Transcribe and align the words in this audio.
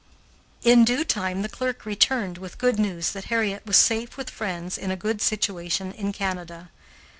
In 0.63 0.83
due 0.83 1.03
time 1.03 1.43
the 1.43 1.47
clerk 1.47 1.85
returned 1.85 2.39
with 2.39 2.53
the 2.53 2.57
good 2.57 2.79
news 2.79 3.11
that 3.11 3.25
Harriet 3.25 3.67
was 3.67 3.77
safe 3.77 4.17
with 4.17 4.31
friends 4.31 4.75
in 4.75 4.89
a 4.89 4.95
good 4.95 5.21
situation 5.21 5.91
in 5.91 6.11
Canada. 6.11 6.71